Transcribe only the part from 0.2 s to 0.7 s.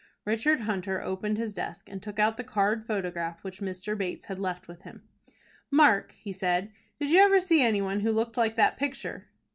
Richard